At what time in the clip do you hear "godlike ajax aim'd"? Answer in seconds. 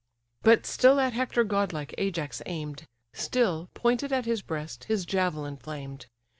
1.43-2.87